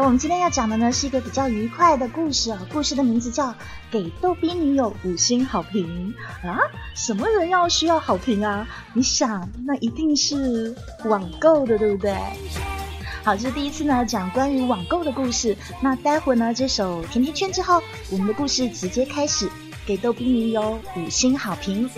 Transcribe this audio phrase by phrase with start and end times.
[0.00, 3.48] 我们今天要讲的呢是一个比较愉快的故事啊，故事的名字叫
[3.90, 6.14] 《给逗逼女友五星好评》
[6.48, 6.58] 啊。
[6.94, 8.66] 什么人要需要好评啊？
[8.94, 10.74] 你想，那一定是
[11.04, 12.14] 网购的，对不对？
[13.24, 15.56] 好，这是第一次呢讲关于网购的故事。
[15.82, 19.50] 那待会呢这首甜甜圈之后，我们的故事直接开始，
[19.86, 21.88] 给逗逼女友五星好评。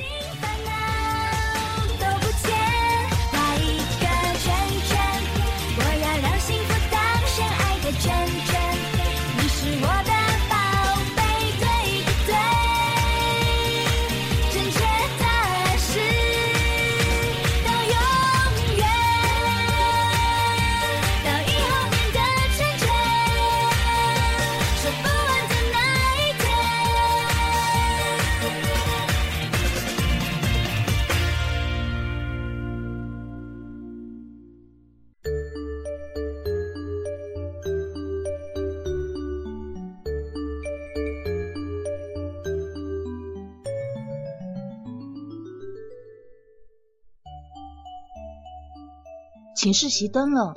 [49.60, 50.54] 寝室熄灯了，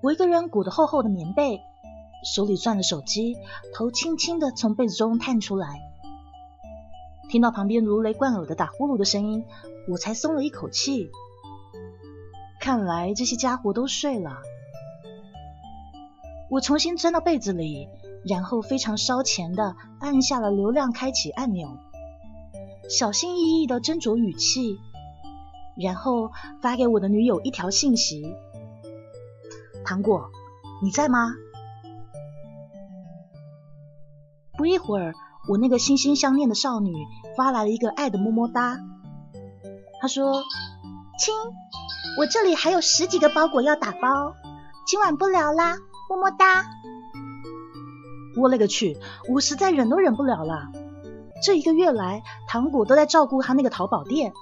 [0.00, 1.60] 我一个人裹着厚厚的棉被，
[2.34, 3.36] 手里攥着手机，
[3.74, 5.82] 头轻轻的从被子中探出来，
[7.28, 9.44] 听到旁边如雷贯耳的打呼噜的声音，
[9.86, 11.10] 我才松了一口气。
[12.58, 14.38] 看来这些家伙都睡了。
[16.48, 17.86] 我重新钻到被子里，
[18.24, 21.68] 然后非常烧钱的按下了流量开启按钮，
[22.88, 24.78] 小心翼翼的斟酌语气。
[25.80, 28.34] 然后发给我的女友一条信息
[29.86, 30.28] ：“糖果，
[30.82, 31.34] 你在吗？”
[34.58, 35.14] 不一会儿，
[35.48, 36.92] 我那个心心相念的少女
[37.36, 38.80] 发来了一个爱的么么哒。
[40.00, 40.42] 她说
[41.16, 41.32] ：“亲，
[42.18, 44.34] 我这里还有十几个包裹要打包，
[44.84, 45.76] 今晚不聊啦，
[46.10, 46.66] 么么哒。”
[48.36, 48.98] 我勒个去，
[49.32, 50.72] 我实在忍都忍不了了。
[51.40, 54.32] 这一个月来，糖果都在照顾他那个淘宝店。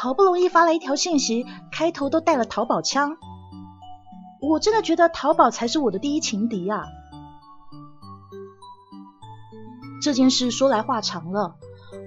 [0.00, 3.18] 好不容易发了一条信息，开头都带了淘宝腔，
[4.40, 6.86] 我真的觉得淘宝才是我的第一情敌啊！
[10.00, 11.56] 这件事说来话长了，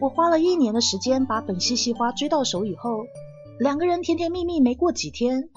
[0.02, 3.06] 我花了一年的时间把本西西花追到手以后，
[3.60, 5.50] 两个人甜甜蜜蜜没过几天，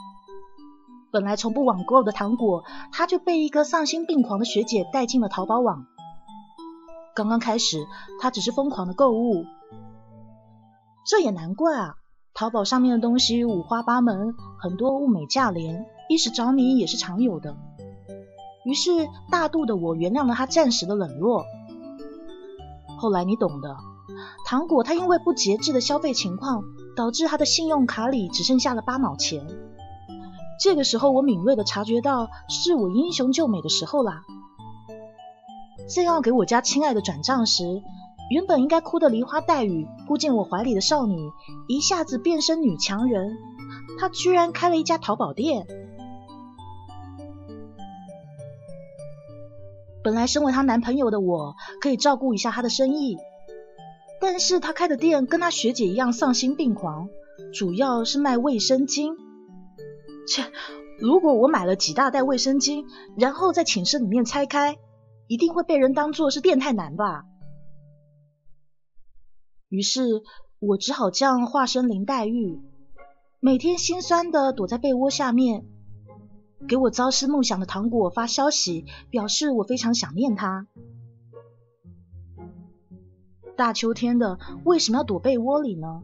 [1.10, 5.86] 本来从不网购的糖果，他就被一个丧心病狂的学姐带进了淘宝网。
[7.14, 7.86] 刚刚开始，
[8.20, 9.46] 他只是疯狂的购物，
[11.06, 11.94] 这也难怪啊！
[12.36, 17.56] 淘宝上面的东西五花八门，很多物美价廉，一时着迷也是常有的。
[18.62, 18.90] 于是
[19.30, 21.46] 大度的我原谅了他暂时的冷落。
[22.98, 23.74] 后来你懂的，
[24.44, 26.62] 糖果他因为不节制的消费情况，
[26.94, 29.46] 导致他的信用卡里只剩下了八毛钱。
[30.60, 34.24] 这个时候我敏锐的察觉到，是我英雄救美的时候啦。
[35.88, 37.82] 正要给我家亲爱的转账时，
[38.30, 41.30] 原本应该哭得梨花带雨、扑进我怀里的少女，
[41.68, 43.36] 一下子变身女强人。
[43.98, 45.66] 她居然开了一家淘宝店。
[50.02, 53.16] 本来身为她男朋友的我，可以照顾一下她的生意，
[54.20, 57.08] 但是她开的店跟她学姐一样丧心病狂，
[57.52, 59.14] 主要是卖卫生巾。
[60.28, 60.44] 切，
[60.98, 62.84] 如果我买了几大袋卫生巾，
[63.16, 64.76] 然后在寝室里面拆开，
[65.28, 67.24] 一定会被人当做是变态男吧？
[69.68, 70.22] 于是
[70.60, 72.60] 我只好这样化身林黛玉，
[73.40, 75.64] 每天心酸的躲在被窝下面，
[76.68, 80.66] 给我朝思暮想的糖果发消息，表示我非常想念他。
[83.56, 86.02] 大秋天的，为什么要躲被窝里呢？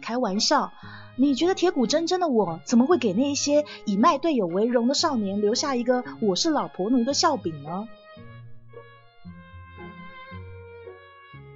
[0.00, 0.72] 开玩笑，
[1.16, 7.88] 你觉得铁骨铮铮的我，怎么会给那些以卖队友为荣的少年留下一个我是老婆奴的笑柄呢？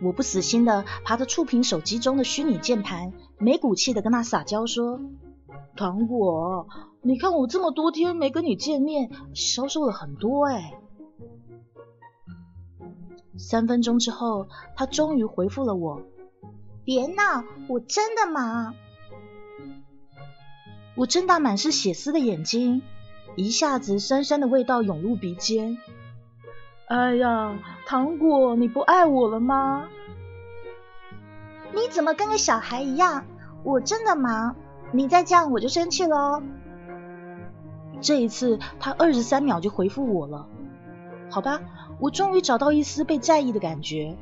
[0.02, 5.00] 我不死心的爬着触屏手机中的虚拟键盘，没骨气的跟他撒娇说
[5.76, 6.66] ：“糖果，
[7.02, 10.74] 你看我这么多天没跟你见面，消瘦了很多哎。”
[13.38, 16.02] 三分钟之后，他终于回复了我
[16.84, 18.74] ：“别闹，我真的忙。”
[20.94, 22.82] 我睁大满是血丝的眼睛，
[23.34, 25.78] 一下子酸酸的味道涌入鼻尖。
[26.88, 29.88] 哎呀，糖果，你不爱我了吗？
[31.72, 33.24] 你怎么跟个小孩一样？
[33.64, 34.56] 我真的忙，
[34.92, 36.42] 你再这样我就生气喽。
[38.00, 40.48] 这一次他二十三秒就回复我了，
[41.30, 41.60] 好吧，
[42.00, 44.16] 我终于找到一丝被在意的感觉。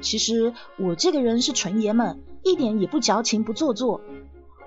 [0.00, 4.00] 其实我这个人是纯爷们，一点也不矫情不做作。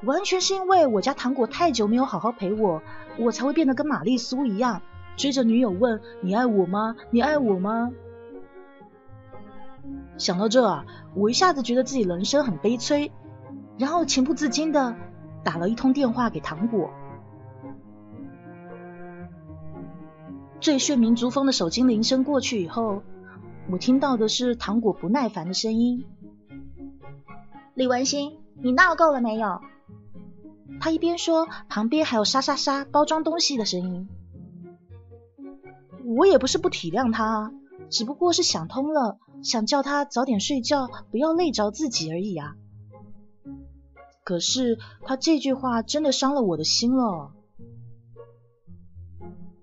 [0.04, 2.81] 完全是因为我家糖果太久没有好好陪我，
[3.18, 4.81] 我才会变得跟玛丽苏一样，
[5.18, 6.96] 追着女友问你爱我吗？
[7.12, 7.92] 你爱我吗？
[10.18, 10.86] 想到这啊，
[11.16, 13.12] 我一下子觉得自己人生很悲催，
[13.78, 14.96] 然后情不自禁的
[15.44, 16.90] 打了一通电话给糖果。
[20.60, 23.04] 最炫民族风的手机铃声过去以后，
[23.70, 26.06] 我听到的是糖果不耐烦的声音
[27.76, 29.62] ：“李文新，你闹够了没有？”
[30.82, 34.10] 他一边说，旁边还有沙沙沙包装东西的声音。
[36.06, 37.52] 我也不是不体谅他，
[37.90, 42.56] 只不过是想通了，想叫他早点睡觉，不要累着自己而已啊。
[44.24, 47.31] 可是他这句话真的伤了我的心了。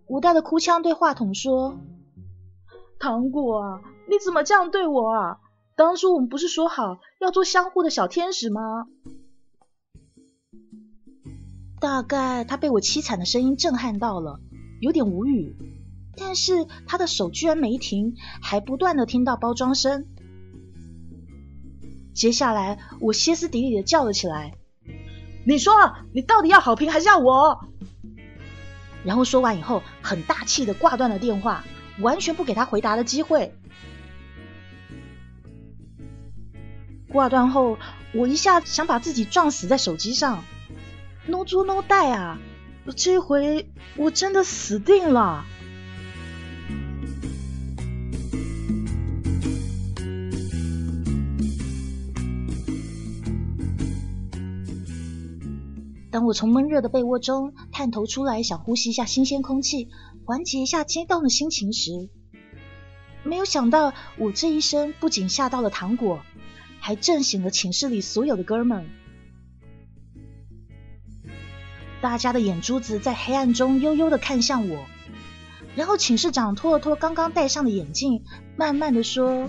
[0.06, 1.78] 我带着哭腔对话筒说
[2.98, 5.38] ：“糖果啊，你怎么这样对我啊？
[5.76, 8.86] 当初我们不是说好要做相互的小天使吗？”
[11.80, 14.40] 大概他被我凄惨的声音震撼到了，
[14.80, 15.56] 有点无语。
[16.16, 20.06] 但是他的手居然没停，还不断的听到包装声。
[22.14, 24.52] 接下来我歇斯底里的叫了起来
[25.46, 25.72] ：“你说，
[26.12, 27.66] 你到底要好评还是要我？”
[29.04, 31.64] 然后说完以后，很大气的挂断了电话，
[32.00, 33.54] 完全不给他回答的机会。
[37.08, 37.78] 挂断后，
[38.14, 40.44] 我一下想把自己撞死在手机上
[41.26, 42.38] ，no 猪 no 带啊！
[42.96, 45.44] 这回我真的死定了。
[56.12, 59.88] 当我从闷热的被窝中探头出来，想呼吸一下新鲜空气，
[60.26, 62.10] 缓解一下激动的心情时，
[63.24, 66.20] 没有想到我这一声不仅吓到了糖果，
[66.80, 68.84] 还震醒了寝室里所有的哥们。
[72.02, 74.84] 大家的眼珠子在黑暗中悠悠的看向我，
[75.74, 78.22] 然后寝室长拖了拖刚刚戴上的眼镜，
[78.58, 79.48] 慢慢的说：“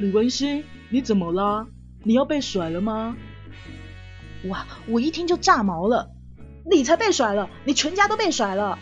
[0.00, 1.68] 李文熙，你怎么了？
[2.02, 3.16] 你要被甩了吗？”
[4.48, 4.66] 哇！
[4.88, 6.10] 我一听就炸毛了，
[6.64, 8.78] 你才被甩了，你全家都被甩了。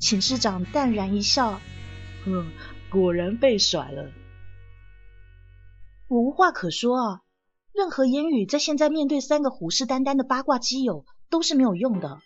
[0.00, 1.60] 寝室长淡然一笑，
[2.24, 2.50] 哼，
[2.90, 4.10] 果然被甩了。
[6.08, 7.20] 我无话可说啊，
[7.72, 12.18] 任何言语在现在面对三个虎视眈眈的八卦基友都是没有用的。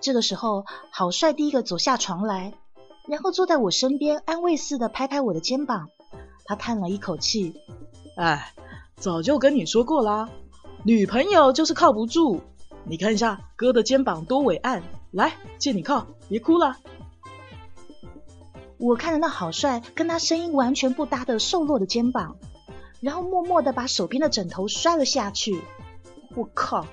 [0.00, 2.54] 这个时候，郝帅第一个走下床来，
[3.06, 5.90] 然后坐在我身边，安慰似的拍拍我的肩膀。
[6.44, 7.54] 他叹了一口气，
[8.16, 8.52] 哎。
[9.02, 10.28] 早就跟你说过啦，
[10.84, 12.40] 女朋友就是靠不住。
[12.84, 16.76] 你看一下哥的肩膀多伟岸，来借你靠，别哭了。
[18.78, 22.36] 我看着那好帅，跟他声音完全不搭的瘦弱的肩膀，
[23.00, 25.60] 然后默默的把手边的枕头摔了下去。
[26.36, 26.86] 我靠！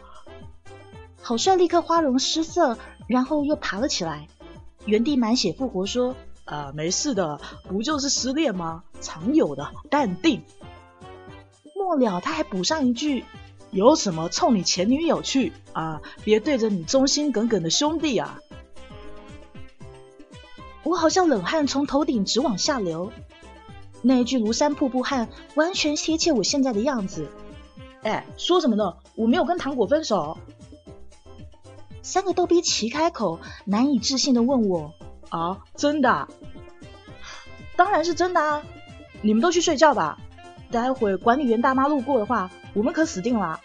[1.22, 4.28] 好帅立刻花容失色，然后又爬了起来，
[4.84, 6.16] 原地满血复活说
[6.46, 8.84] ：“啊，没事的，不就是失恋吗？
[9.00, 10.42] 常有的，淡定。”
[11.80, 13.24] 末了，他还补上一句
[13.72, 16.02] ：“有什么冲你前女友去啊？
[16.26, 18.42] 别对着你忠心耿耿的兄弟啊！”
[20.84, 23.14] 我好像冷汗从头顶直往下流。
[24.02, 27.30] 那一句庐山瀑布汗完全贴切我现在的样子。
[28.04, 28.98] 哎，说什么呢？
[29.16, 30.38] 我没有跟糖果分手。
[32.02, 34.94] 三个逗逼齐开口，难以置信的问我
[35.30, 36.28] ：“啊，真的？
[37.78, 38.64] 当然是真的啊！
[39.22, 40.20] 你们都去睡觉吧。”
[40.72, 43.60] 待会管理员大妈路过的话，我们可死定了。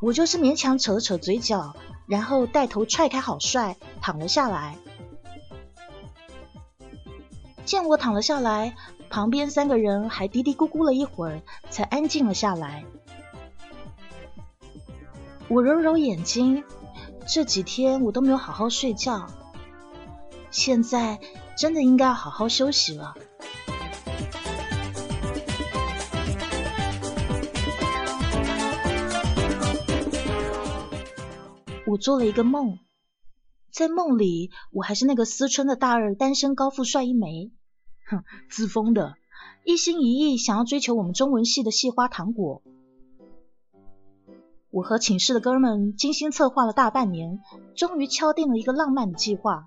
[0.00, 1.74] 我就是勉强扯了扯嘴角，
[2.06, 4.76] 然后带头踹开好帅，躺了下来。
[7.64, 8.74] 见我躺了下来，
[9.08, 11.40] 旁边三个人还嘀嘀咕咕了一会儿，
[11.70, 12.84] 才安静了下来。
[15.48, 16.64] 我揉揉眼睛，
[17.26, 19.26] 这几天我都没有好好睡觉，
[20.50, 21.18] 现在
[21.56, 23.14] 真的应该好好休息了。
[31.94, 32.80] 我做了一个梦，
[33.70, 37.52] 在梦里我还是那个思春的大二单身高富帅一枚，
[38.08, 39.14] 哼，自封的，
[39.64, 42.62] 一心一意想要追求我们中文系的系花糖果。
[44.72, 47.38] 我和寝室的哥们精心策划了大半年，
[47.76, 49.64] 终于敲定了一个浪漫的计划。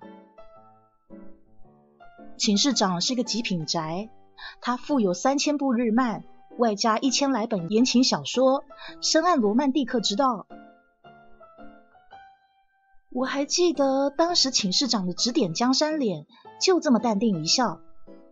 [2.36, 4.10] 寝室长是一个极品宅，
[4.60, 6.24] 他富有三千部日漫，
[6.58, 8.64] 外加一千来本言情小说，
[9.00, 10.46] 深谙罗曼蒂克之道。
[13.10, 16.26] 我还记得当时寝室长的指点江山脸，
[16.60, 17.80] 就这么淡定一笑，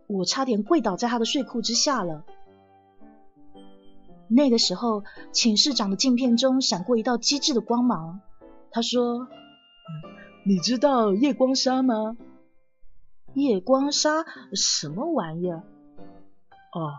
[0.07, 2.23] 我差点跪倒在他的睡裤之下了。
[4.29, 8.19] 那个时候，寝室长的镜片中闪过一道机智的光芒。
[8.69, 9.27] 他说
[10.45, 12.17] ：“你知道夜光纱吗？
[13.33, 15.63] 夜光纱什么玩意儿？
[16.73, 16.93] 哦，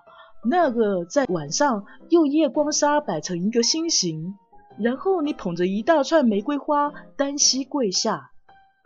[0.45, 4.35] 那个在晚上用夜光纱摆成一个心形，
[4.81, 8.31] 然后你捧着一大串玫瑰花，单膝跪下，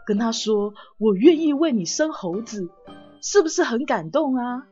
[0.06, 2.70] 跟他说：‘我愿意为你生猴子’，
[3.20, 4.66] 是不是很感动啊？”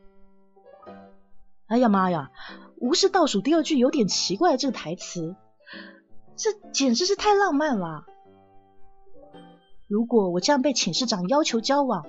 [1.67, 2.31] 哎呀妈呀！
[2.77, 5.35] 无视倒数第二句有点奇怪，这个台词，
[6.35, 8.05] 这简直是太浪漫了。
[9.87, 12.05] 如果我这样被寝室长要求交往，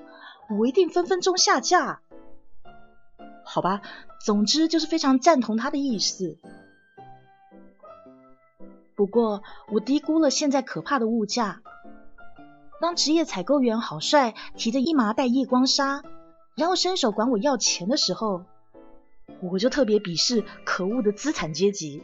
[0.59, 2.01] 我一定分分钟下架。
[3.45, 3.83] 好吧，
[4.25, 6.39] 总之就是非常赞同他的意思。
[8.95, 11.63] 不过我低估了现在可怕的物价。
[12.81, 16.03] 当职业采购员郝帅提着一麻袋夜光沙，
[16.57, 18.45] 然后伸手管我要钱的时候，
[19.41, 22.03] 我就特别鄙视可恶的资产阶级。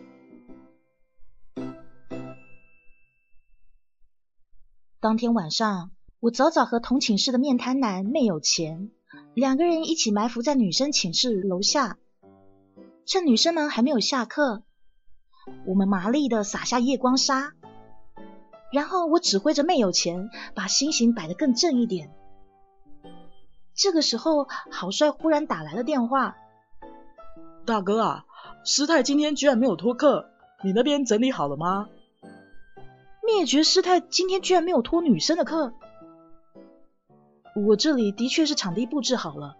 [5.00, 5.90] 当天晚上，
[6.20, 8.90] 我早早和同寝室的面瘫男妹有钱
[9.34, 11.98] 两个人一起埋伏在女生寝室楼下，
[13.04, 14.62] 趁女生们还没有下课，
[15.66, 17.52] 我们麻利的撒下夜光沙，
[18.72, 22.10] 然后我指挥着妹有钱把心形摆得更正一点。
[23.74, 26.36] 这个时候，郝帅忽然打来了电话。
[27.64, 28.24] 大哥啊，
[28.64, 30.30] 师太今天居然没有托课，
[30.64, 31.88] 你那边整理好了吗？
[33.24, 35.74] 灭绝师太今天居然没有托女生的课，
[37.54, 39.56] 我这里的确是场地布置好了，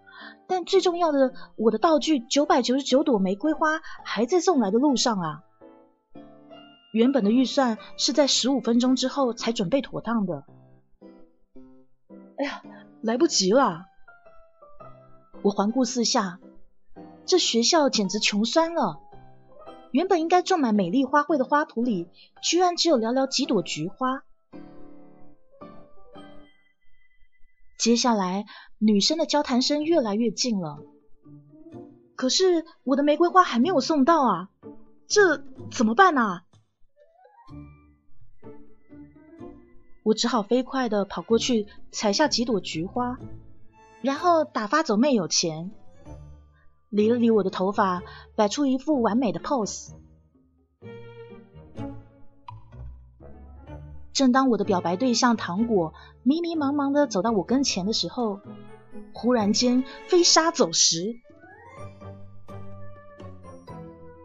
[0.47, 5.43] 但最重要的，我的道具九百九十九朵玫瑰花还在送来的路上啊。
[6.91, 10.45] 原本的预算是在十五分钟之后才准备妥当的。
[12.37, 12.63] 哎呀，
[13.01, 13.85] 来不及了！
[15.41, 16.39] 我环顾四下。
[17.25, 18.99] 这学校简直穷酸了。
[19.91, 22.07] 原本应该种满美丽花卉的花圃里，
[22.41, 24.23] 居然只有寥寥几朵菊花。
[27.77, 28.45] 接下来，
[28.79, 30.79] 女生的交谈声越来越近了。
[32.15, 34.49] 可是我的玫瑰花还没有送到啊，
[35.07, 36.43] 这怎么办啊？
[40.09, 43.19] 我只好飞快的跑过去，采下几朵菊花，
[44.01, 45.69] 然后打发走妹有钱。
[46.89, 48.01] 理了理我的头发，
[48.35, 49.91] 摆出一副完美的 pose。
[54.11, 58.39] 正当我的表白对象糖果迷迷茫茫的走到我跟前的时候，
[59.13, 61.19] 忽然间飞沙走石，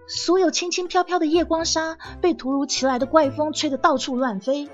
[0.07, 4.71] 所有轻轻飘飘的夜光纱被突如其来的怪风吹得到处乱飞。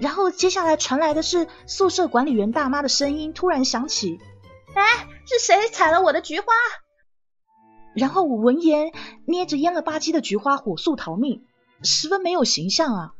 [0.00, 4.18] 然后接下来传来的是宿舍管理员大妈的声音突然响起
[4.74, 6.46] ：“哎。”是谁踩了我的菊花？
[7.94, 8.90] 然后我闻言
[9.24, 11.44] 捏着蔫了吧唧的菊花，火速逃命，
[11.84, 13.14] 十分没有形象啊！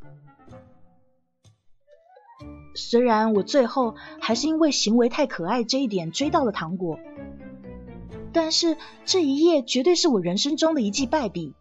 [2.75, 6.99] 虽然我最后还是因为行为太可爱这一点追到了糖果，
[8.33, 11.55] 但是这一夜绝对是我人生中的一记败笔，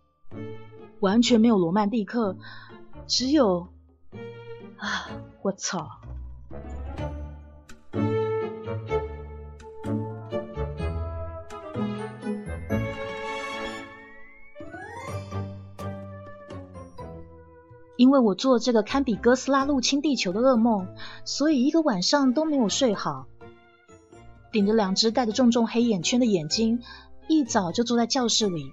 [0.99, 2.37] 完全没有罗曼蒂克，
[3.05, 3.67] 只有……
[4.79, 5.09] 啊，
[5.41, 5.89] 我操！
[17.97, 20.87] 因为我做这个堪比哥斯拉入侵地球的噩梦，
[21.25, 23.27] 所以一个晚上都没有睡好。
[24.53, 26.81] 顶着两只带着重重黑眼圈的眼睛，
[27.27, 28.71] 一早就坐在教室里。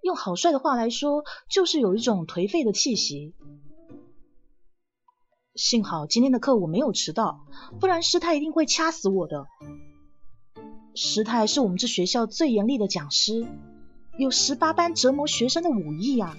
[0.00, 3.34] 用好帅的话来说，就是有一种颓废的气息。
[5.56, 7.46] 幸好今天的课我没有迟到，
[7.80, 9.46] 不然师太一定会掐死我的。
[10.94, 13.46] 师太是我们这学校最严厉的讲师，
[14.18, 16.36] 有十八般折磨学生的武艺呀。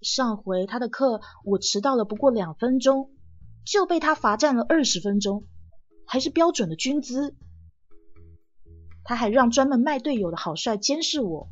[0.00, 3.10] 上回他的课我迟到了不过两分钟，
[3.66, 5.42] 就被他罚站了二十分钟，
[6.06, 7.34] 还是标准的军姿。
[9.02, 11.48] 他还让专门卖队友的好帅监视我。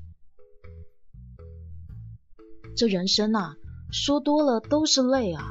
[2.76, 3.56] 这人生啊，
[3.90, 5.42] 说多了都是泪啊。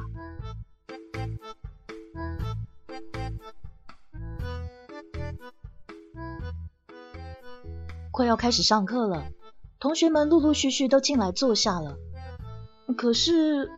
[8.12, 9.26] 快要开始上课了，
[9.80, 11.96] 同学们陆陆续续都进来坐下了。
[12.96, 13.70] 可是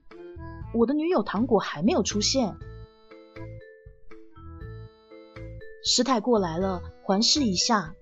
[0.74, 2.56] 我的女友糖果还没有出现。
[5.84, 7.94] 师太过来了，环视一下，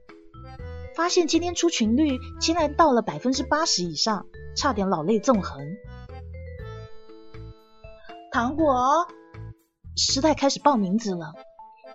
[0.97, 5.61] 发现今天出勤率竟然到了百分之八十以上，差点老泪纵横。
[8.31, 9.07] 糖果，
[9.97, 11.35] 师太开始报名字了。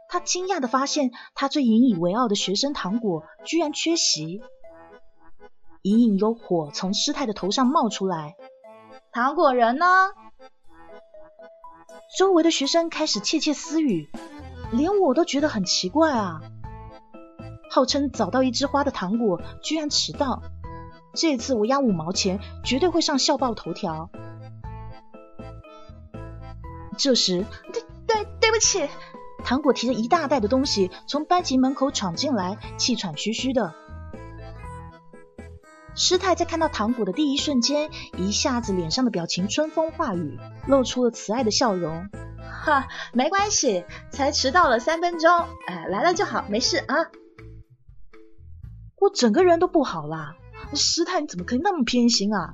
[0.10, 4.42] 他惊讶的发现，他最引以为傲的学生糖果居然缺席。
[5.84, 8.36] 隐隐有火从师太的头上冒出来。
[9.12, 9.86] 糖果人呢？
[12.18, 14.10] 周围的学生开始窃窃私语，
[14.72, 16.42] 连我都觉得很奇怪啊！
[17.70, 20.42] 号称早到一枝花的糖果居然迟到，
[21.14, 24.10] 这次我押五毛钱，绝对会上校报头条。
[26.98, 28.88] 这时，对对对不起，
[29.44, 33.74] 糖果提着一大袋的东西从班级门口闯进来，气喘吁吁的。
[35.96, 42.10] 师太在看到糖果的第一瞬间，一下子脸上的表情春风化雨，露出了慈爱的笑容。
[42.62, 45.32] 哈，没关系，才迟到了三分钟，
[45.65, 46.96] 哎，来了就好，没事啊。
[49.00, 50.36] 我整个人都不好啦，
[50.75, 52.53] 师太你怎么可以那么偏心啊？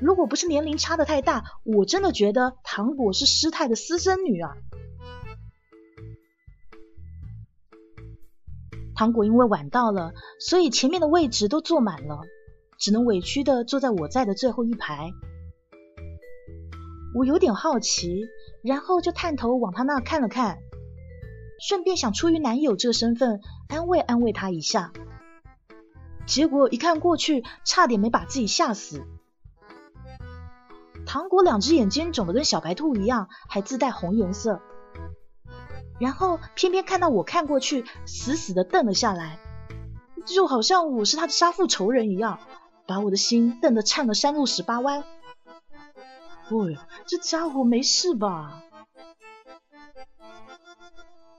[0.00, 4.52] 如果不是年龄差的太大，我真的觉得糖果是师太的私生女啊。
[8.96, 12.22] 糖果因为晚到了，所以前面的位置都坐满了。
[12.78, 15.12] 只能委屈的坐在我在的最后一排。
[17.14, 18.26] 我有点好奇，
[18.62, 20.58] 然后就探头往他那看了看，
[21.58, 24.92] 顺便想出于男友这个身份安慰安慰他一下。
[26.26, 29.04] 结果一看过去，差点没把自己吓死。
[31.06, 34.60] 糖果两只眼睛肿得跟小白兔一样，还自带红颜色，
[35.98, 39.38] 然后偏偏看到我看过去，死死的瞪了下来，
[40.24, 42.38] 就好像我是他的杀父仇人一样。
[42.88, 45.02] 把我的心瞪得颤了山路十八弯。
[46.52, 48.62] 喂，这家伙没事吧？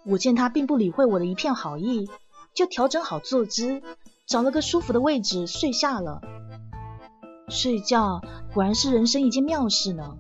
[0.06, 2.10] 我见他并不理会我的一片好意，
[2.54, 3.82] 就调整好坐姿，
[4.26, 6.22] 找了个舒服的位置睡下了。
[7.48, 8.22] 睡觉
[8.54, 10.18] 果然是人生一件妙事呢。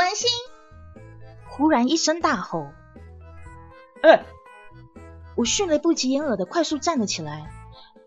[0.00, 0.30] 文心
[1.50, 2.72] 忽然一声大吼
[4.02, 4.24] ：“哎！”
[5.36, 7.52] 我迅雷不及掩耳的快速站了起来。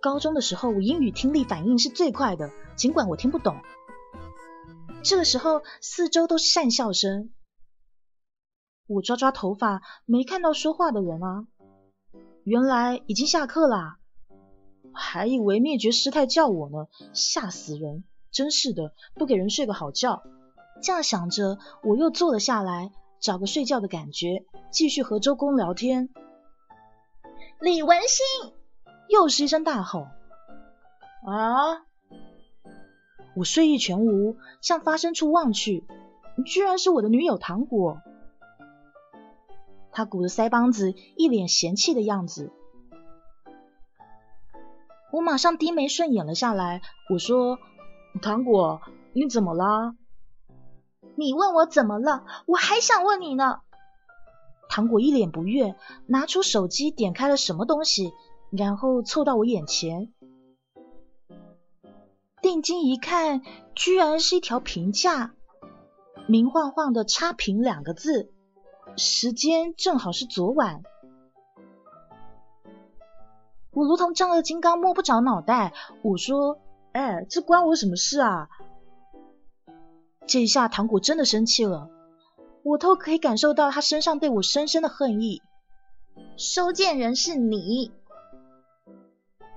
[0.02, 3.62] 高中的时候，我英语听力反应是最快的，尽管我听不懂。
[5.04, 7.32] 这个时候，四周都是讪笑声。
[8.88, 11.46] 我抓抓头发，没看到说话的人啊。
[12.44, 14.00] 原来已经下课啦，
[14.96, 18.04] 还以为灭绝师太叫我呢，吓死人！
[18.32, 20.24] 真是的，不给人睡个好觉。
[20.84, 22.92] 这样想着，我又坐了下来，
[23.22, 26.10] 找个睡觉的感觉，继续和周公聊天。
[27.60, 28.54] 李文新
[29.08, 30.08] 又是一声大吼
[31.26, 31.86] ：“啊！”
[33.36, 35.86] 我睡意全无，向发声处望去，
[36.46, 38.02] 居然是我的女友糖果。
[39.94, 42.52] 他鼓着腮帮子，一脸嫌弃的样子。
[45.14, 47.58] 我马上低眉顺眼了下来，我说
[48.22, 48.82] ：“糖果，
[49.14, 49.96] 你怎么啦？”
[51.16, 53.62] 你问我怎么了，我还想问你呢。
[54.70, 55.76] 糖果一脸不悦，
[56.08, 58.12] 拿出手机点开了什么东西，
[58.50, 60.12] 然后凑到我眼前。
[62.42, 63.42] 定睛一看，
[63.76, 65.34] 居然是一条评价，
[66.28, 68.32] 明晃晃的“差评”两个字，
[68.98, 70.82] 时间正好是昨晚。
[73.72, 76.60] 我如同丈二金刚摸不着脑袋，我说
[76.94, 78.50] ：“哎，这关我什么事啊？”
[80.26, 81.90] 这一下，糖果真的生气了，
[82.64, 85.42] 我都可以感受到他身上对我深深的恨意。
[86.38, 87.92] 收件人是你，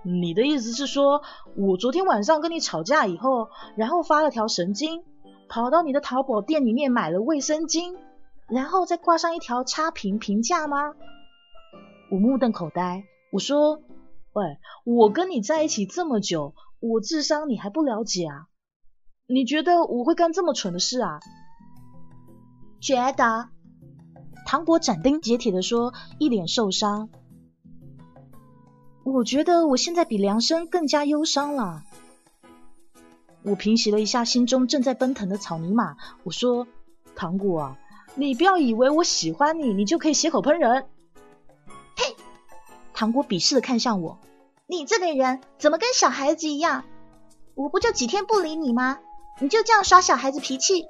[0.02, 1.22] 你的意思是说，
[1.56, 5.04] 我昨天晚上跟你吵架以后，然后发了条神经，
[5.48, 7.96] 跑到你的淘宝店里面买了卫生巾，
[8.48, 10.94] 然后再挂上一条差评评价吗？
[12.10, 13.80] 我目瞪口呆，我说
[14.34, 18.46] ：“喂，我跟你在一起这么久，我智商你还不了解啊？”
[19.28, 21.18] 你觉得我会干这么蠢的事啊？
[22.80, 23.48] 觉得？
[24.46, 27.08] 糖果斩钉截铁的说，一脸受伤。
[29.02, 31.82] 我觉得我现在比梁生更加忧伤了。
[33.42, 36.68] 我平息了一下心中正在奔腾的草泥马，我说
[37.16, 37.78] ：“糖果啊，
[38.14, 40.86] 你不要以为我喜欢你，你就可以血口喷人。”
[41.96, 42.16] 呸！
[42.92, 44.18] 糖果鄙视的看向我
[44.66, 46.84] ：“你这个人怎么跟小孩子一样？
[47.54, 48.98] 我不就几天不理你吗？”
[49.38, 50.86] 你就这样耍小孩子脾气，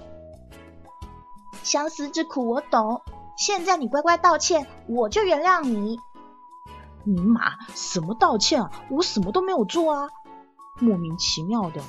[1.62, 3.02] 相思之苦我懂。
[3.36, 5.98] 现在你乖乖道歉，我就原谅你。
[7.04, 8.70] 尼玛，什么道歉啊？
[8.90, 10.08] 我什么都没有做啊！
[10.78, 11.82] 莫名其妙的。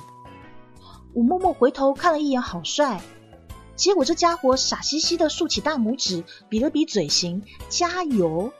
[1.14, 3.00] 我默默回头看了一眼好帅，
[3.76, 8.52] 结果这家伙傻兮兮的竖起大拇指，比了比嘴型，加油。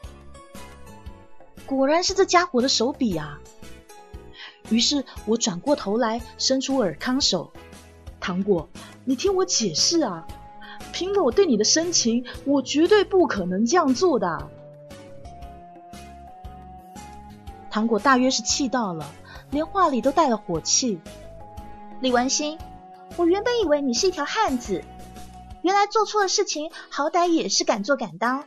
[1.65, 3.39] 果然是这家伙的手笔啊！
[4.69, 7.51] 于是我转过头来，伸出尔康手。
[8.29, 8.69] 糖果，
[9.05, 10.27] 你听我解释啊！
[10.93, 14.47] 凭着我对你的深情，我绝对不可能这样做的。
[17.71, 19.11] 糖果大约是气到了，
[19.49, 20.99] 连话里都带了火气。
[22.01, 22.59] 李文新，
[23.17, 24.83] 我原本以为你是一条汉子，
[25.63, 28.43] 原来做错了事情，好歹也是敢做敢当。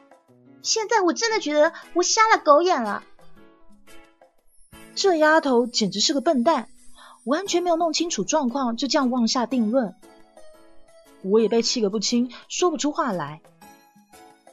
[0.63, 3.03] 现在我真的觉得我瞎了狗眼了。
[4.95, 6.69] 这丫头简直是个笨蛋，
[7.25, 9.95] 完全没有弄清楚状况，就这样妄下定论。
[11.23, 13.41] 我也被气个不轻，说不出话来。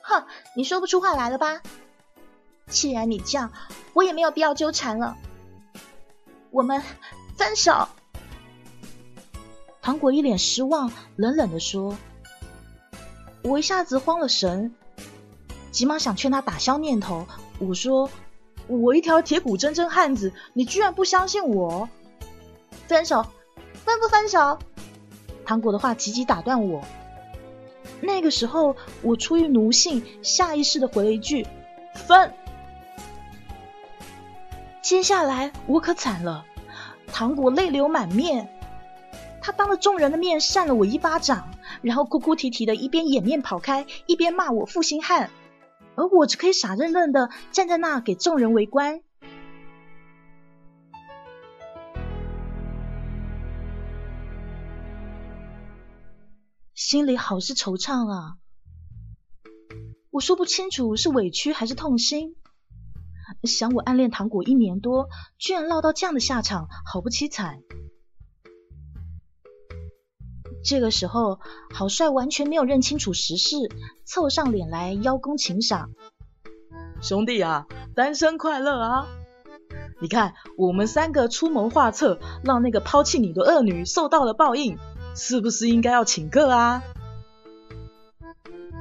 [0.01, 1.61] 哼，你说不出话来了吧？
[2.67, 3.51] 既然你这样，
[3.93, 5.17] 我也没有必要纠缠了。
[6.51, 6.83] 我们
[7.35, 7.87] 分手。
[9.81, 11.97] 糖果一脸失望，冷冷的说
[13.41, 14.75] ：“我一下子慌了神，
[15.71, 17.25] 急忙想劝他打消念头。
[17.57, 18.11] 我说：
[18.67, 21.89] 我一条铁骨铮铮汉子，你居然不相信我？
[22.89, 23.23] 分手，
[23.85, 24.57] 分不分手？”
[25.45, 26.81] 糖果的话急急打断我。
[28.01, 31.45] 那个时候，我出于奴性，下意识的回了一句
[31.93, 32.33] ：“分。”
[34.81, 36.45] 接下来我可惨了，
[37.07, 38.49] 糖果泪流满面，
[39.39, 41.49] 他当着众人的面扇了我一巴掌，
[41.83, 45.29] 然后哭哭啼啼的一边掩面跑开，一边骂我负心汉，
[45.95, 49.01] 而我只可以傻愣愣的站在那给众人围观。
[56.89, 58.37] 心里好是惆怅啊！
[60.09, 62.35] 我说不清楚是委屈还是痛心。
[63.43, 67.59] 想我暗恋糖果一年多，居然落到这样的下场，好不凄惨。
[70.65, 71.39] 这个时候，
[71.71, 73.55] 郝帅完全没有认清楚时事，
[74.03, 75.91] 凑上脸来邀功请赏。
[77.03, 79.07] 兄弟啊，单身快乐啊！
[80.01, 84.79] 你看，我们三个出谋划策，让那个抛弃你的恶女受到了报应。
[85.19, 86.81] 是不是应该要请客啊？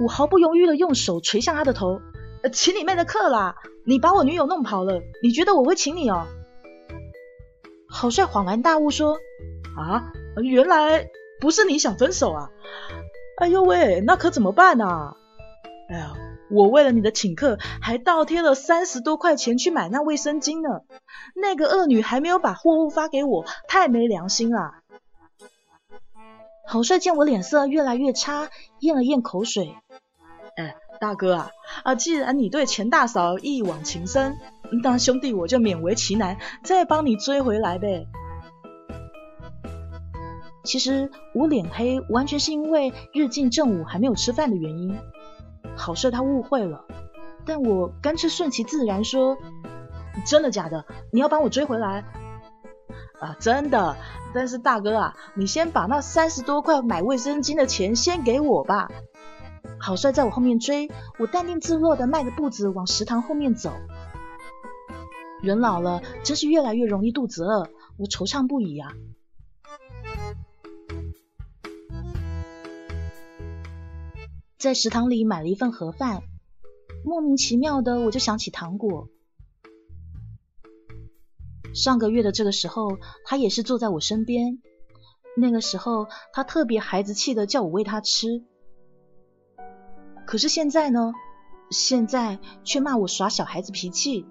[0.01, 2.01] 我毫不犹豫的用手捶向他的头，
[2.53, 3.57] 请你妹的客啦！
[3.85, 6.29] 你把我女友弄跑了，你觉得我会请你哦？
[7.91, 9.19] 郝帅恍然大悟说：
[9.77, 11.09] 啊，原来
[11.41, 12.51] 不是你想分手啊！
[13.39, 15.17] 哎呦喂，那可怎么办啊？
[15.91, 16.13] 哎呀，
[16.53, 20.83] 我为了你的请客，还倒贴了三十多块钱去买那卫生巾呢。
[21.35, 24.75] 那个恶女还没有把货物发给我，太没良心了。
[26.71, 28.51] 郝帅见我脸色越来越差，
[28.81, 29.75] 咽了咽口水。
[30.55, 31.51] 哎，大哥啊，
[31.83, 34.37] 啊，既然你对钱大嫂一往情深，
[34.83, 38.07] 那兄弟我就勉为其难，再帮你追回来呗。
[40.63, 44.95] 其实我脸黑，完全是因为日进正午还没有吃饭的原因。
[45.75, 46.85] 郝帅他误会了，
[47.47, 49.39] 但我干脆顺其自然说：
[50.27, 50.85] 真的假的？
[51.15, 52.05] 你要帮我追回来？
[53.21, 53.97] 啊，真的。
[54.35, 58.91] 但是大哥啊，你先把那三十多块买卫生巾的钱先给我吧。
[59.81, 63.73] 郝帅在我后面追，我淡定自若的迈着步子往食堂后面走。
[65.41, 68.93] 人老了，真是越来越容易肚子饿，我惆怅不已啊。
[74.59, 76.23] 在食堂里买了一份盒饭，
[77.05, 79.09] 莫名其妙的我就想起糖果。
[81.79, 84.59] 上个月的这个时候，他也是坐在我身边。
[85.37, 88.43] 那个时候，他特别孩子气的叫我喂他吃。
[90.27, 91.13] 可是现在呢？
[91.71, 94.27] 现在却骂我耍小孩子脾气。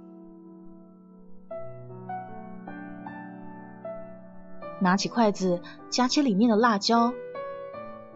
[4.82, 7.14] 拿起筷子夹起里面的辣椒，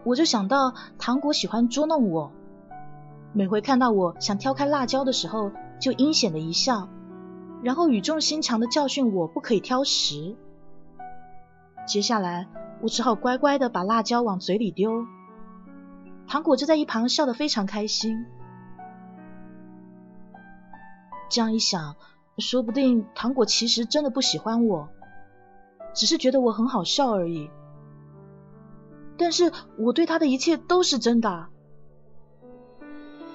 [0.04, 2.32] 我就想到糖果喜欢捉弄我。
[3.32, 6.90] 每回看到我想挑开辣椒的时候，就阴险的一笑。
[7.62, 10.36] 然后语重心长的教训我不可以挑食。
[11.86, 12.48] 接下来
[12.80, 15.06] 我只好乖乖的把辣椒往嘴里丢，
[16.26, 18.26] 糖果就在一旁笑得非常开心。
[21.30, 21.96] 这样一想，
[22.38, 24.88] 说不定糖果其实真的不喜欢我，
[25.94, 27.48] 只是觉得我很好笑而已。
[29.16, 31.46] 但是我对他的一切都是真的，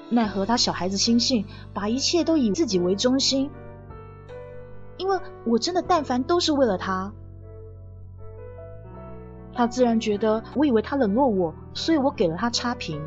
[0.09, 3.49] 奈何他小孩子心性，把一切都以自己为中心。
[4.97, 7.13] 因为我真的但凡都是为了他，
[9.53, 13.01] 他自然觉得我以为他冷落我，所以我给了他差评。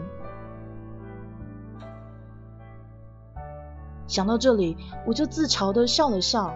[4.07, 4.77] 想到这里，
[5.07, 6.55] 我就自嘲的笑了笑，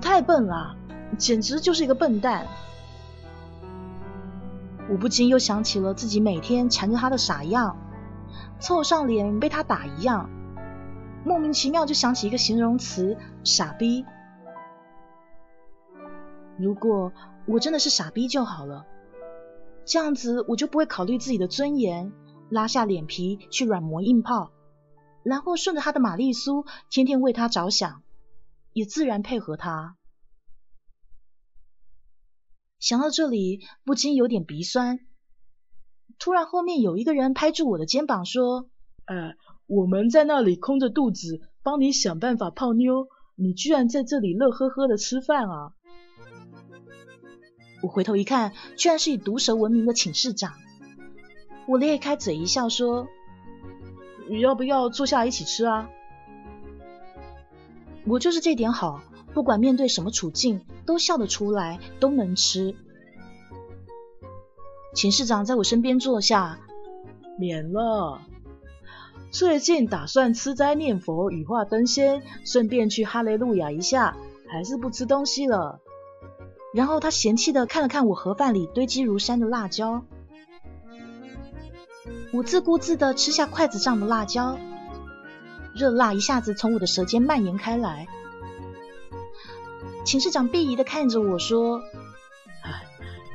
[0.00, 0.76] 太笨了，
[1.18, 2.46] 简直就是一个笨蛋。
[4.88, 7.76] 我不禁又想起了自己每天缠着他的傻样，
[8.60, 10.30] 凑上脸被他打一样，
[11.24, 14.04] 莫名其妙就想起一个形容词：傻逼。
[16.58, 17.12] 如果
[17.46, 18.86] 我真的是傻逼就好了，
[19.84, 22.12] 这样子我就不会考虑自己的尊严，
[22.50, 24.52] 拉下脸皮去软磨硬泡，
[25.22, 28.02] 然后顺着他的玛丽苏，天天为他着想，
[28.72, 29.96] 也自然配合他。
[32.78, 35.00] 想到这里，不禁有点鼻酸。
[36.18, 38.70] 突然，后面有一个人拍住我的肩膀说
[39.06, 39.34] ：“哎，
[39.66, 45.72] 我们在那里空着肚子帮你想办法泡妞，你居然在这里乐呵呵的吃饭啊！”
[47.82, 50.54] 我回头一看，居然是以毒舌闻名的寝室长。
[51.66, 53.08] 我咧开嘴一笑说
[54.40, 55.88] ：“要不要坐下来一起吃啊？”
[58.06, 59.02] 我就是这点好，
[59.34, 62.74] 不管面对什么处境，都笑得出来，都能吃。
[64.94, 66.58] 寝室长在我身边坐下，
[67.38, 68.22] 免了。
[69.30, 74.16] 最近打算吃斋念佛、羽化登仙，顺便去哈雷路亚一下，
[74.48, 75.80] 还是不吃东西了。
[76.76, 80.04] 然后他嫌弃的看了看我盒饭里堆积如山的辣椒，
[82.34, 84.58] 我自顾自的吃下筷子上的辣椒，
[85.74, 88.06] 热辣一下子从我的舌尖蔓延开来。
[90.04, 91.80] 寝室长鄙夷的看着我说。
[92.62, 92.82] 哎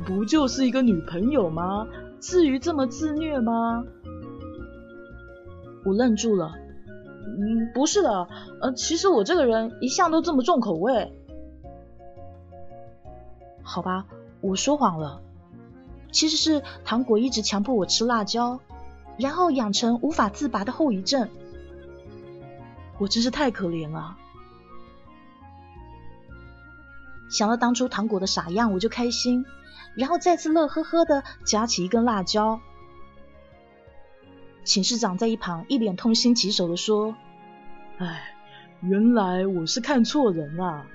[0.05, 1.87] 不就是一个女朋友吗？
[2.19, 3.83] 至于这么自虐吗？
[5.83, 6.51] 我愣住了。
[7.25, 8.27] 嗯，不是的，
[8.61, 11.11] 呃，其实我这个人一向都这么重口味。
[13.63, 14.05] 好吧，
[14.41, 15.21] 我说谎了。
[16.11, 18.59] 其实是糖果一直强迫我吃辣椒，
[19.17, 21.29] 然后养成无法自拔的后遗症。
[22.97, 24.17] 我真是太可怜了。
[27.29, 29.45] 想到当初糖果的傻样，我就开心。
[29.95, 32.61] 然后再次乐呵呵的夹起一根辣椒，
[34.63, 37.15] 寝室长在一旁一脸痛心疾首的说
[37.99, 38.33] ：“哎，
[38.81, 40.85] 原来我是看错人了。”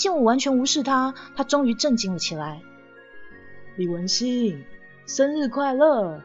[0.00, 2.62] 见我完全无视他，他终于震惊了起来
[3.76, 4.64] ：“李文馨，
[5.06, 6.22] 生日快乐！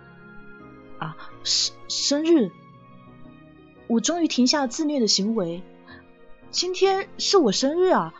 [0.98, 2.50] 啊，生生日！
[3.88, 5.62] 我终于停下了自虐的行为，
[6.50, 8.14] 今天是我生日啊！”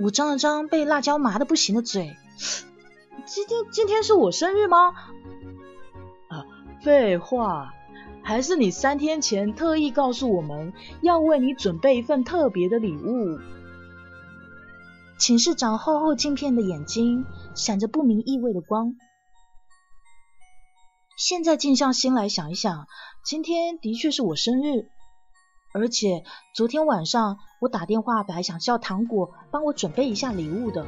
[0.00, 2.16] 我张了张被辣椒麻的不行的嘴，
[3.24, 4.94] 今天今天是我生日吗？
[6.28, 6.44] 啊，
[6.82, 7.72] 废话，
[8.22, 13.38] 还是你三天前特意告诉我们要为你准备一份特别的礼物。
[15.18, 18.96] 寝室长厚厚镜片的眼睛闪着不明意味的光。
[21.16, 22.86] 现在静下心来想一想，
[23.24, 24.88] 今天的确是我生日。
[25.74, 30.86] 而且昨天晚上我打电话本来想叫糖果帮我准备一下礼物的，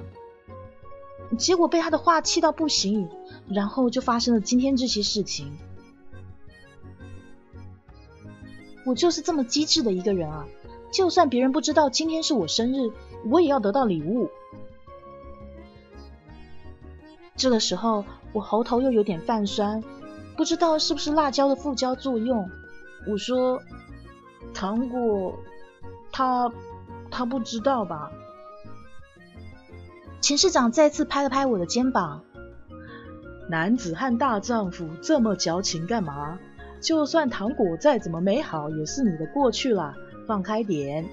[1.38, 3.08] 结果被他的话气到不行，
[3.48, 5.56] 然后就发生了今天这些事情。
[8.84, 10.46] 我就是这么机智的一个人啊！
[10.92, 12.92] 就算别人不知道今天是我生日，
[13.30, 14.30] 我也要得到礼物。
[17.36, 19.82] 这个时候我喉头又有点泛酸，
[20.36, 22.48] 不知道是不是辣椒的附加作用。
[23.08, 23.60] 我说。
[24.52, 25.36] 糖果，
[26.12, 26.52] 他
[27.10, 28.12] 他不知道吧？
[30.20, 32.22] 秦市长再次拍了拍我的肩膀。
[33.48, 36.38] 男子汉大丈夫这么矫情干嘛？
[36.84, 39.94] 就算糖果再怎么美好，也是你的过去了，
[40.26, 41.08] 放开点。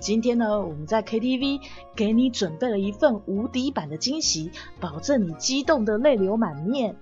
[0.00, 1.60] 今天呢，我们在 KTV
[1.94, 4.50] 给你准备了一份无敌版的惊喜，
[4.80, 6.96] 保证你激动的泪流满面。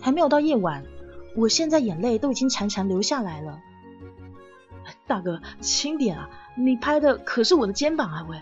[0.00, 0.82] 还没有到夜晚，
[1.36, 3.60] 我现在眼泪都已经潺潺流下来了。
[5.06, 6.30] 大哥，轻点啊！
[6.56, 8.26] 你拍的可是我的肩膀啊！
[8.30, 8.40] 喂，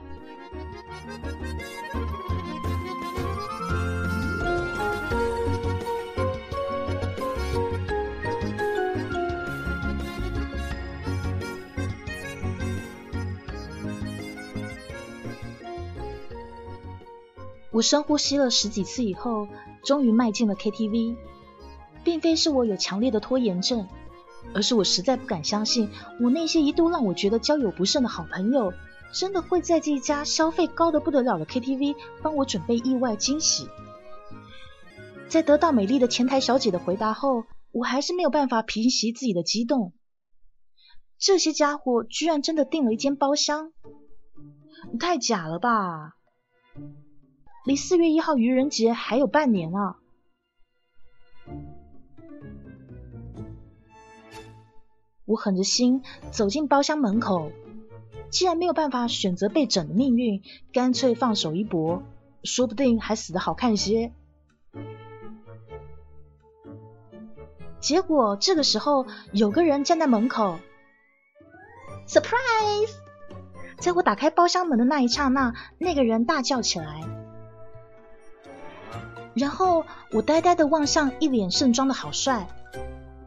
[17.76, 19.48] 我深呼吸了十几次以后，
[19.84, 21.14] 终于迈进了 KTV。
[22.02, 23.86] 并非是我有强烈的拖延症。
[24.54, 28.72] 而是我实在不敢相信，我那些一度让我觉得交友不慎的好朋友，
[29.12, 33.68] 真的会在这家消费高的不得了的 KTV 帮我准备意外惊喜。
[35.28, 39.92] 在得到美丽的前台小姐的回答后，我还是没有办法平息自己的激动。
[41.18, 43.72] 这些家伙居然真的订了一间包厢，
[44.98, 46.12] 太假了吧！
[47.66, 49.96] 离四月一号愚人节还有半年啊！
[55.24, 57.50] 我狠着心走进包厢门口，
[58.30, 62.04] 既然没有办法选择被整的命运，干脆放手一搏，
[62.44, 64.12] 说不定还死得好看些。
[67.80, 70.60] 结果这个时候，有个人站在门口
[72.06, 72.92] ，surprise！
[73.78, 77.02] 在我打开包厢门的那一刹那，那个人大叫起来
[79.36, 82.48] ：“然后我呆呆的望向一脸盛装的好帅，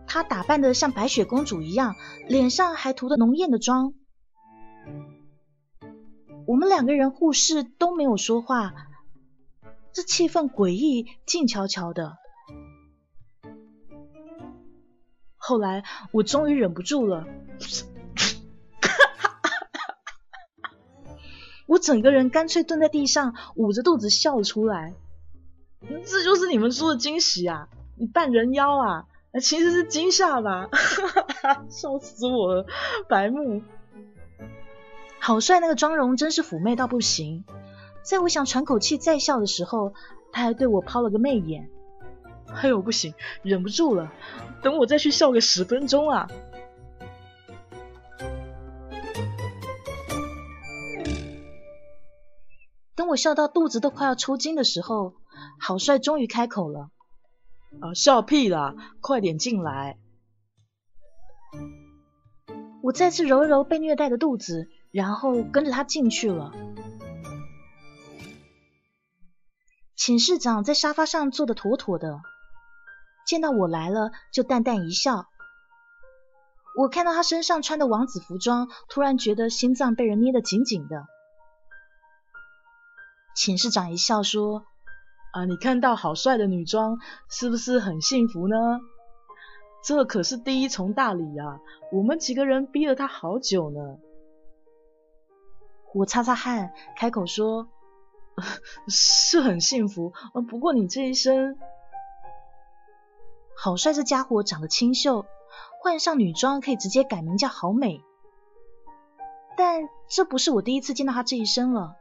[0.08, 1.96] 他打扮的像白雪公主一样，
[2.28, 3.94] 脸上还涂着浓艳的妆。
[6.48, 8.74] 我们两个人互视都没有说话，
[9.94, 12.18] 这气氛诡异，静悄悄的。
[15.36, 17.28] 后来我终于忍不住了，
[21.68, 24.96] 我整个人干脆蹲在地上，捂着肚子笑出来。
[25.88, 27.68] 这就是你们说的惊喜啊！
[27.98, 29.06] 你扮人妖啊？
[29.42, 30.70] 其实是惊吓吧？
[31.70, 32.66] 笑死我了，
[33.08, 33.62] 白目。
[35.20, 37.46] 好帅，那个妆容真是妩媚到不行。
[38.02, 39.94] 在我想喘口气再笑的时候，
[40.32, 41.70] 他还对我抛了个媚眼。
[42.48, 43.14] 哎呦，不行，
[43.44, 44.12] 忍不住了。
[44.64, 46.28] 等我再去笑个十分钟啊！
[52.96, 55.14] 等我笑到肚子都快要抽筋的时候。
[55.60, 56.90] 好帅，终于开口了。
[57.82, 58.74] 啊，笑屁啦！
[59.02, 60.00] 快点进来。
[62.82, 66.52] 我再次揉揉被虐待的肚子，然后跟着他进去了。
[69.96, 72.22] 寝室长在沙发上坐的妥妥的，
[73.28, 75.28] 见到我来了就淡淡一笑。
[76.76, 81.06] 我看到他身上穿的王子服装，突然觉得心脏被人捏得紧紧的。
[83.36, 84.66] 寝室长一笑说。
[85.32, 86.98] 啊，你看到好帅的女装，
[87.30, 88.56] 是不是很幸福呢？
[89.84, 91.60] 这可是第一重大礼啊！
[91.92, 93.98] 我们几个人逼了他好久呢。
[95.94, 97.70] 我擦擦汗，开口说
[98.90, 100.14] ：“是很幸福，
[100.50, 101.58] 不过你这一身……
[103.56, 105.26] 好帅，这家伙长得清秀，
[105.82, 108.02] 换上女装可以直接改名叫好美。
[109.56, 111.96] 但这不是我第一次见到他这一身了。”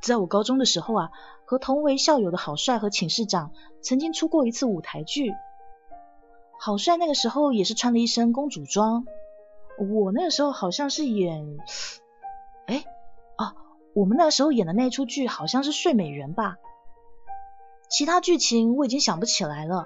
[0.00, 1.10] 在我高中的时候啊，
[1.52, 5.34] 和同为校友的郝帅和寝室长曾经出过一次舞台剧。
[6.58, 9.04] 郝帅那个时候也是穿了一身公主装，
[9.78, 11.58] 我那个时候好像是演，
[12.64, 12.84] 哎，
[13.36, 13.54] 啊，
[13.92, 16.56] 我们那时候演的那出剧好像是睡美人吧？
[17.90, 19.84] 其他剧情我已经想不起来了，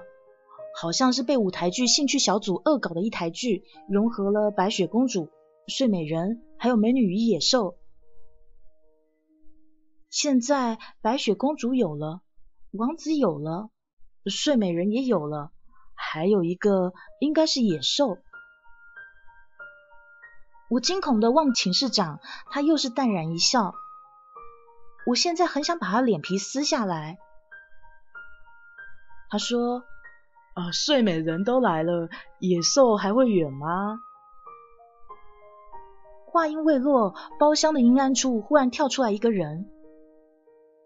[0.79, 5.27] 好像是被舞台剧兴趣小组恶搞的一台剧，融合了白雪公主、
[5.67, 7.75] 睡美人，还有美女与野兽。
[10.09, 12.21] 现在白雪公主有了，
[12.71, 13.69] 王子有了，
[14.25, 15.51] 睡美人也有了，
[15.95, 18.17] 还有一个应该是野兽。
[20.69, 23.73] 我惊恐的望寝室长，他又是淡然一笑。
[25.05, 27.17] 我现在很想把他脸皮撕下来。
[29.29, 29.83] 他说
[30.55, 33.99] ：“啊，睡美人都来了，野兽还会远吗？”
[36.27, 39.69] 话音未落，包厢的阴暗处忽然跳出来一个人。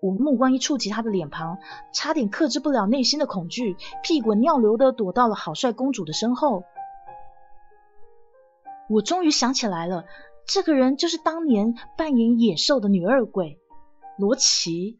[0.01, 1.59] 我目光一触及他的脸庞，
[1.93, 6.63] 差点克制不了内心的恐惧，屁滚尿流的躲到了好帅公主的身后。
[8.89, 10.05] 我终于想起来了，
[10.47, 13.59] 这个人就是当年扮演野兽的女二鬼
[14.17, 14.99] 罗琦。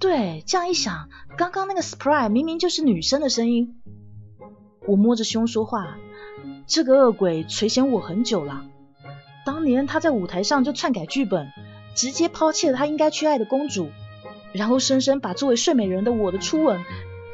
[0.00, 3.80] 对，这样一想，刚刚那个 surprise 明明就是女生的声音。
[4.88, 5.96] 我摸着胸说话，
[6.66, 8.64] 这个恶鬼垂涎我很久了。
[9.46, 11.46] 当年他在舞台上就篡改剧本。
[11.94, 13.90] 直接抛弃了他应该去爱的公主，
[14.52, 16.84] 然后深深把作为睡美人的我的初吻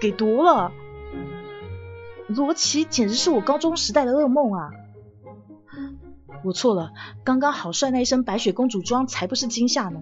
[0.00, 0.72] 给夺了。
[2.28, 4.70] 罗琦简直是我高中时代的噩梦啊！
[6.44, 6.92] 我错了，
[7.24, 10.00] 刚刚好帅那一身白雪公主装才不是惊吓呢，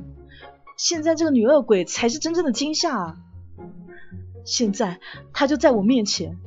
[0.76, 3.16] 现在这个女恶鬼才是真正的惊吓啊！
[4.44, 5.00] 现在
[5.32, 6.38] 她就在我面前，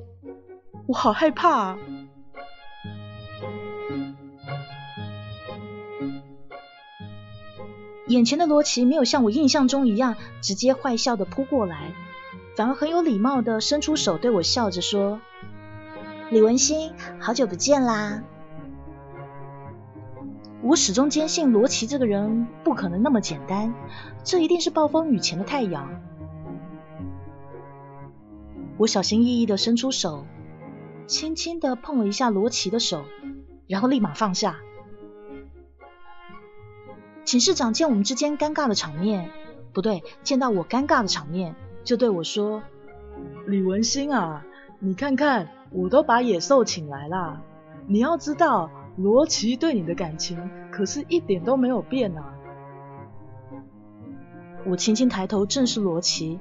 [0.85, 1.79] 我好害怕啊！
[8.09, 11.93] 眼前的罗琦没有像我印象中一样直接坏笑的扑过来，
[12.55, 15.21] 反而很有礼貌的伸出手对我笑着说
[16.31, 18.23] ：“李文新，好久不见啦！”
[20.63, 23.75] 我始终坚信罗琦这个人不可能那么简单，
[24.23, 26.01] 这一定是暴风雨前的太阳。
[28.77, 30.25] 我小心翼翼的伸出手，
[31.05, 33.03] 轻轻的碰了一下罗琦的手，
[33.67, 34.57] 然后立马放下。
[37.25, 39.29] 寝室长见我们之间尴尬的场面，
[39.73, 42.63] 不对，见到我尴尬的场面，就对我说
[43.45, 44.45] ：“李文星啊，
[44.79, 47.41] 你看看，我都把野兽请来啦。
[47.85, 52.35] 你要知道，罗琦对你的感情可是一点都没有变啊。”
[54.65, 56.39] 我轻轻抬头正视罗琦，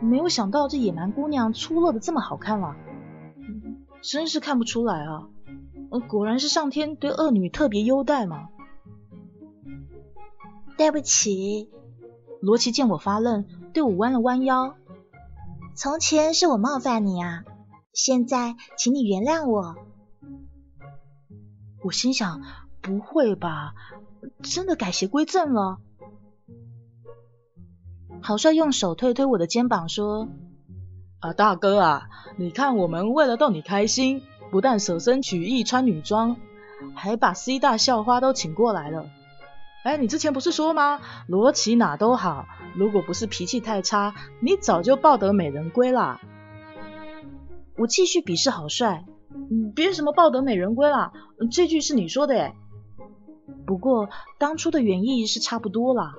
[0.00, 2.76] 没有想到这野蛮姑娘出落的这么好看啊，
[4.02, 5.28] 真是看不出来啊，
[6.08, 8.48] 果然是上天对恶女特别优待嘛。
[10.78, 11.68] 对不起，
[12.40, 14.76] 罗琦见我发愣，对我弯了弯腰。
[15.74, 17.42] 从前是我冒犯你啊，
[17.92, 19.74] 现在请你原谅我。
[21.82, 22.42] 我心想，
[22.80, 23.74] 不会吧，
[24.40, 25.78] 真的改邪归正了？
[28.22, 30.28] 郝帅用手推推我的肩膀说
[31.18, 34.22] ：“啊，大哥啊，你看我们为了逗你开心，
[34.52, 36.36] 不但舍身取义穿女装，
[36.94, 39.10] 还把 C 大校花都请过来了。
[39.84, 41.00] 哎，你之前不是说吗？
[41.28, 46.20] 罗琦哪都好，如果不是脾气太差，你早就抱得美人归啦。”
[47.78, 49.04] 我继续鄙视郝帅：“，
[49.74, 51.12] 别什么抱得美人归啦，
[51.52, 52.54] 这句是你说的哎。
[53.66, 54.08] 不过
[54.38, 56.14] 当初的原意是差不多啦。”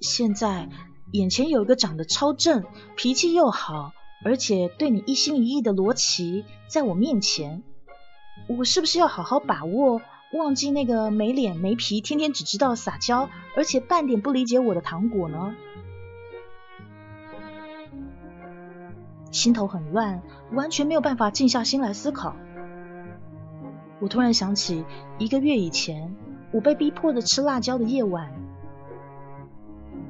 [0.00, 0.68] 现在
[1.12, 2.64] 眼前有一个长得超正、
[2.96, 3.92] 脾气又好，
[4.24, 7.62] 而且对你一心一意的罗琦在我面前，
[8.46, 10.02] 我是不是要好好把握，
[10.32, 15.54] 忘记那个没脸没皮、天天只知道撒娇，而且半点不理解我的糖果呢？
[19.30, 20.22] 心头很乱，
[20.52, 22.36] 完全没有办法静下心来思考。
[24.00, 24.84] 我突然想起
[25.18, 26.14] 一个月以前，
[26.52, 28.32] 我被逼迫的吃辣椒的夜晚。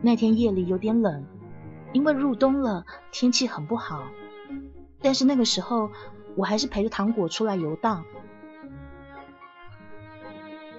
[0.02, 1.24] 那天夜里有点冷，
[1.92, 4.02] 因为入冬了，天气很不好。
[5.00, 5.90] 但是那个时候，
[6.36, 8.04] 我还是陪着糖果出来游荡。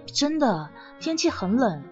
[0.09, 1.83] 真的，天气很冷，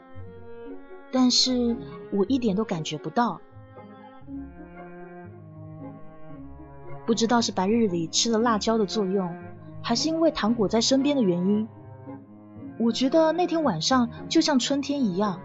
[1.12, 1.76] 但是
[2.12, 3.42] 我一点都感觉不到。
[7.06, 9.34] 不知道是白日里吃了辣椒的作用，
[9.82, 11.68] 还是因为糖果在身边的原因，
[12.78, 15.42] 我觉得那天晚上就像春天一样。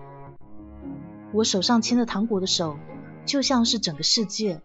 [1.32, 2.76] 我手上牵着糖果的手，
[3.24, 4.60] 就像是整个世界。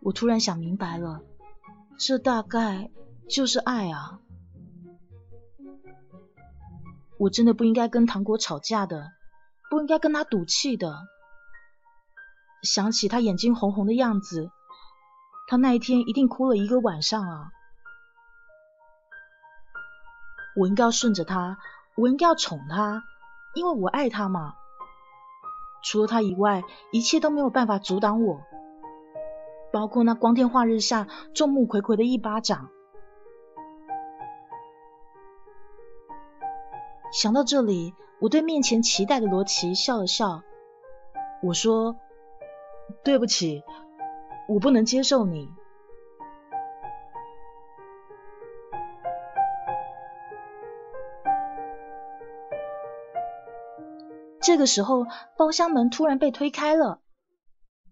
[0.00, 1.22] 我突然想明白了，
[1.96, 2.90] 这大概
[3.28, 4.20] 就是爱啊！
[7.18, 9.12] 我真的不应该跟糖果吵架的，
[9.70, 11.06] 不应该跟他赌气的。
[12.62, 14.50] 想起他眼睛红红的样子，
[15.48, 17.50] 他那一天一定哭了一个晚上啊！
[20.56, 21.58] 我应该要顺着他。
[21.96, 23.04] 我应该要宠他，
[23.54, 24.54] 因为我爱他嘛。
[25.84, 28.40] 除了他以外，一切都没有办法阻挡我，
[29.72, 32.70] 包括那光天化日下众目睽睽的一巴掌。
[37.14, 40.42] 想到这里，我对面前期待的罗琦笑了笑，
[41.44, 41.94] 我说
[43.04, 43.62] ：“对不起，
[44.48, 45.48] 我不能接受你。”
[54.42, 55.06] 这个时候，
[55.38, 57.00] 包厢门突然被推开了。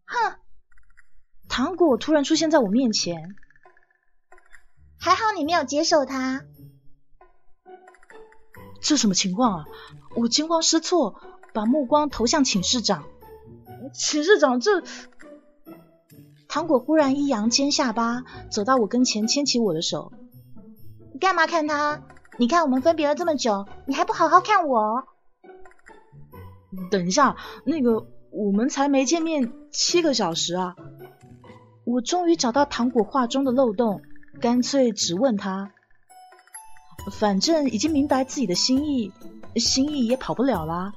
[0.04, 0.40] 哼！
[1.48, 3.36] 糖果突然出现在我面前。
[4.98, 6.42] 还好你没有接受他。
[8.82, 9.64] 这什么情况啊？
[10.16, 11.14] 我惊慌失措，
[11.54, 13.04] 把目光投向寝室长。
[13.94, 14.82] 寝室长，这……
[16.48, 20.12] 糖果忽然一扬尖下巴，走到我跟前，牵起我的手。
[21.18, 22.02] 干嘛看他？
[22.38, 25.04] 你看我们分别了这么久，你还不好好看我？
[26.90, 30.74] 等一下，那个我们才没见面七个小时啊！
[31.84, 34.02] 我终于找到糖果话中的漏洞，
[34.40, 35.72] 干脆只问他，
[37.10, 39.12] 反正已经明白自己的心意，
[39.56, 40.92] 心意也跑不了啦。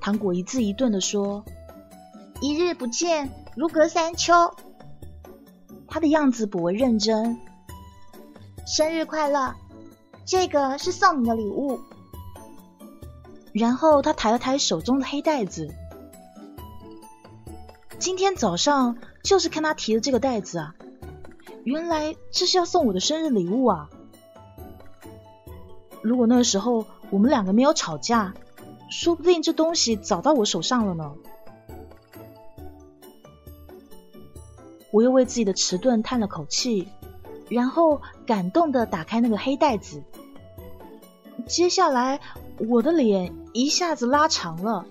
[0.00, 1.44] 糖果一字一顿的说
[2.40, 4.32] ：“一日不见，如隔三秋。”
[5.88, 7.38] 他的样子颇为认真。
[8.66, 9.54] 生日快乐，
[10.24, 11.80] 这个是送你的礼物。
[13.52, 15.68] 然后他抬了抬手中的黑袋子。
[17.98, 20.74] 今天早上就是看他提的这个袋子啊，
[21.64, 23.90] 原来这是要送我的生日礼物啊！
[26.02, 28.34] 如果那个时候我们两个没有吵架，
[28.90, 31.12] 说不定这东西早到我手上了呢。
[34.90, 36.88] 我又为自己的迟钝叹了口气，
[37.48, 40.02] 然后感动的打开那个黑袋子。
[41.46, 42.20] 接下来
[42.68, 43.34] 我的脸。
[43.52, 44.86] 一下子拉长了，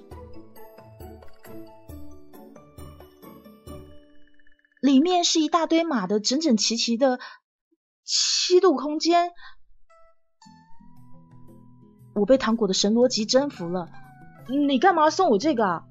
[4.79, 7.19] 里面是一大堆码的整整齐齐的
[8.03, 9.31] 七度空间。
[12.15, 13.89] 我被糖果的神逻辑征服了。
[14.47, 15.83] 你干嘛送我这个啊？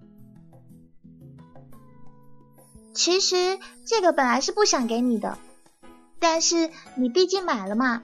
[2.92, 5.38] 其实这个本来是不想给你的，
[6.18, 8.02] 但是你毕竟买了嘛，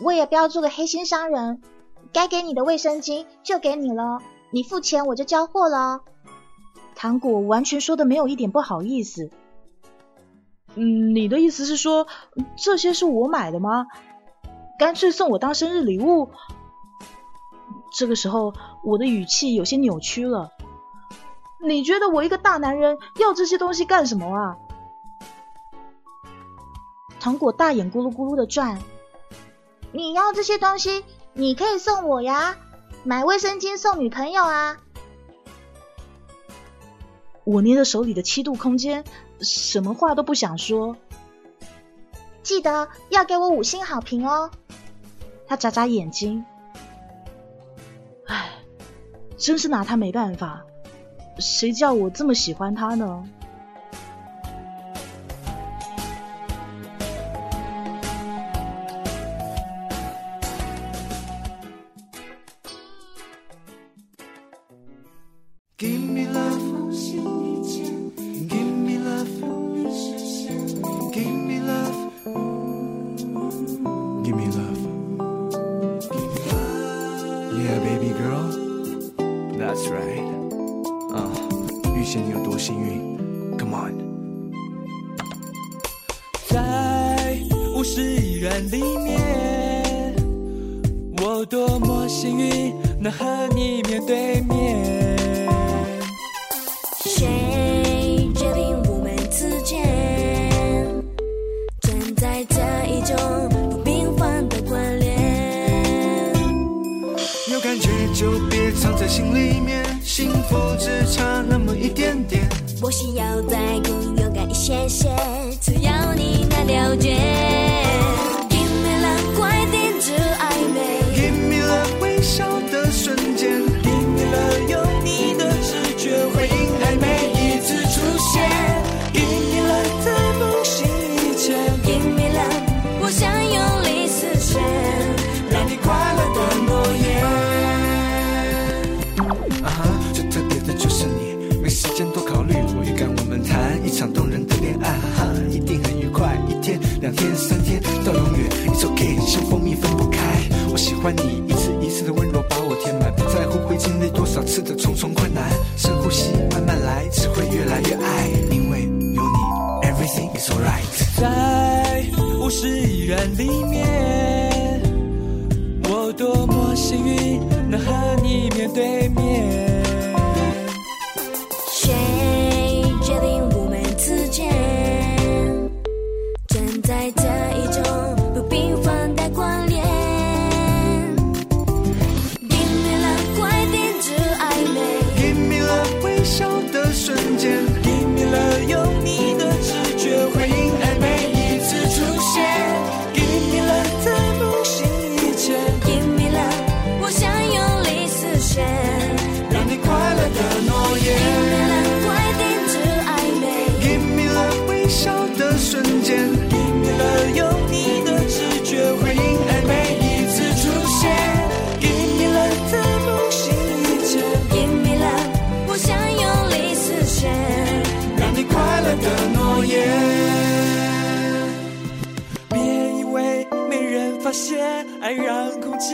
[0.00, 1.60] 我也不要做个黑心商人。
[2.12, 6.00] 该给你的卫生巾就给你了，你付钱我就交货了。
[6.94, 9.30] 糖果完全说的没有一点不好意思。
[10.76, 12.06] 嗯，你的意思是说
[12.56, 13.86] 这些是我买的吗？
[14.78, 16.30] 干脆送我当生日礼物？
[17.96, 18.52] 这个时候
[18.84, 20.50] 我的语气有些扭曲了。
[21.66, 24.56] 你觉得我一个大男人要这些东西干什么啊？
[27.18, 28.78] 糖果大眼咕噜咕噜的转。
[29.92, 32.58] 你要这些东西，你可以送我呀，
[33.02, 34.76] 买卫生巾送女朋友啊。
[37.44, 39.04] 我捏着手里的七度空间，
[39.40, 40.96] 什么话都不想说。
[42.42, 44.50] 记得要给我五星好评哦。
[45.46, 46.44] 他眨眨眼睛，
[48.26, 48.50] 唉，
[49.36, 50.64] 真是拿他没办法。
[51.38, 53.28] 谁叫我这么喜欢他呢？
[65.78, 66.35] 爱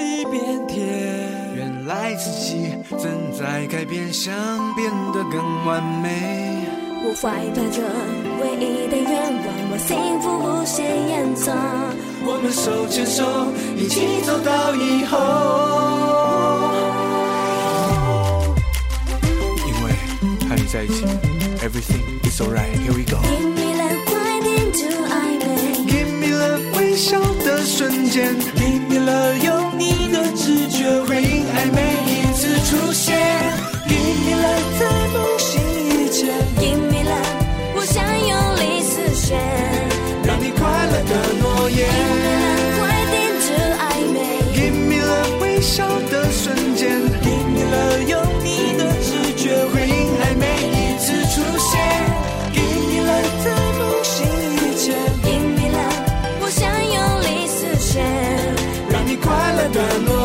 [0.02, 1.54] 让空气变甜。
[1.54, 4.34] 原来自己正在改变，想
[4.74, 6.66] 变得更完美。
[7.04, 7.82] 我怀抱着
[8.40, 11.56] 唯一的愿望，我幸福无限延长。
[12.24, 13.24] 我们手牵手，
[13.76, 15.18] 一起走到以后。
[19.66, 19.92] 因为
[20.48, 21.04] 和你在一起
[21.60, 22.76] ，everything is alright.
[22.78, 23.18] Here we go.
[23.22, 24.86] Give me love，快点就
[26.92, 28.36] 微笑的瞬间。
[29.06, 33.16] 了，有你的直觉回应爱每一次出现。
[33.88, 34.44] 给你了
[34.78, 35.21] 怎么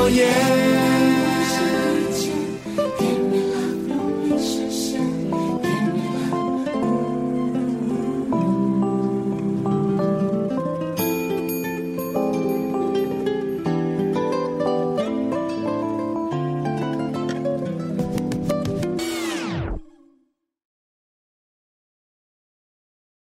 [0.09, 0.76] yeah.